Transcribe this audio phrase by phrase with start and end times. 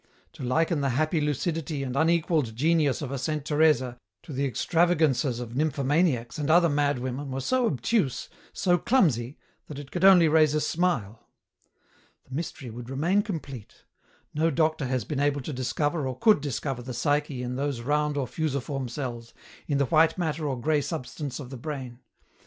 [0.33, 5.39] To liken the happy lucidity and unequalled genius of a Saint Teresa to the extravagances
[5.39, 9.37] of nymphomaniacs and other mad women were so obtuse, so clumsy,
[9.67, 11.27] that it could only raise a smile!
[12.27, 13.83] The mystery would remain complete;
[14.33, 18.17] no doctor has been able to discover or could discover the psyche in those round
[18.17, 19.35] or fusiform cells,
[19.67, 21.99] in the white matter or grey substance of the brain.